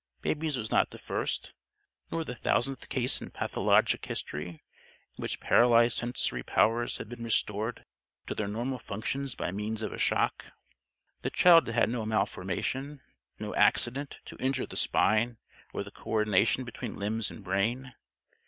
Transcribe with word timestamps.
Baby's 0.23 0.57
was 0.57 0.71
not 0.71 0.89
the 0.89 0.97
first, 0.97 1.53
nor 2.09 2.23
the 2.23 2.33
thousandth 2.33 2.89
case 2.89 3.21
in 3.21 3.29
pathologic 3.29 4.03
history, 4.07 4.63
in 5.15 5.21
which 5.21 5.39
paralyzed 5.39 5.95
sensory 5.99 6.41
powers 6.41 6.97
had 6.97 7.07
been 7.07 7.23
restored 7.23 7.85
to 8.25 8.33
their 8.33 8.47
normal 8.47 8.79
functions 8.79 9.35
by 9.35 9.51
means 9.51 9.83
of 9.83 9.93
a 9.93 9.99
shock. 9.99 10.45
The 11.21 11.29
child 11.29 11.67
had 11.67 11.75
had 11.75 11.89
no 11.91 12.03
malformation, 12.07 13.01
no 13.37 13.53
accident, 13.53 14.21
to 14.25 14.35
injure 14.37 14.65
the 14.65 14.75
spine 14.75 15.37
or 15.71 15.83
the 15.83 15.91
co 15.91 16.09
ordination 16.09 16.63
between 16.63 16.97
limbs 16.97 17.29
and 17.29 17.43
brain. 17.43 17.93